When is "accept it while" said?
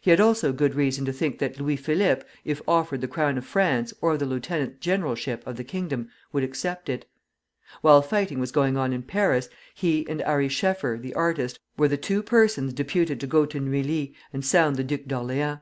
6.44-8.00